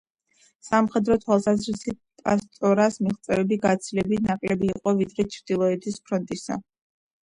[0.69, 6.65] სამხედრო თვალსაზრისით პასტორას მიღწევები გაცილებით ნაკლები იყო ვიდრე ჩრდილოეთის ფრონტისა.